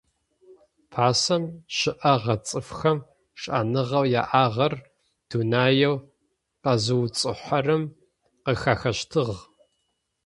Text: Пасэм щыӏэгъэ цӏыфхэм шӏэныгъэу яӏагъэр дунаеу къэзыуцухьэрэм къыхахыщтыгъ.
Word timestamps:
Пасэм 0.91 1.43
щыӏэгъэ 1.75 2.35
цӏыфхэм 2.47 2.99
шӏэныгъэу 3.41 4.05
яӏагъэр 4.21 4.73
дунаеу 5.29 5.95
къэзыуцухьэрэм 6.61 7.83
къыхахыщтыгъ. 8.43 9.35